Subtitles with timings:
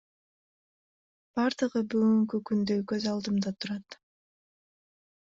[1.39, 3.99] Бардыгы бүгүнкү күндөгүдөй көз алдымда турат.